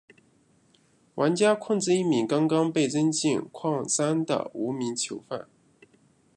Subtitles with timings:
[1.13, 5.47] 玩家控制一名刚刚被扔进矿山的无名囚犯。